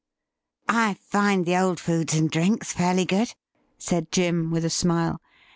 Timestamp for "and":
2.15-2.27